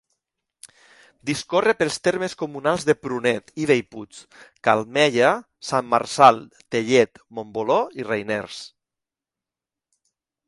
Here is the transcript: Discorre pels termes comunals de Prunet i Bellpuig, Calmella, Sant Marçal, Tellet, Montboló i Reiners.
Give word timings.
Discorre 1.29 1.73
pels 1.81 1.97
termes 2.05 2.33
comunals 2.39 2.85
de 2.89 2.95
Prunet 3.01 3.51
i 3.63 3.67
Bellpuig, 3.71 4.21
Calmella, 4.69 5.29
Sant 5.71 5.91
Marçal, 5.91 6.41
Tellet, 6.77 7.21
Montboló 7.41 7.77
i 8.01 8.07
Reiners. 8.09 8.63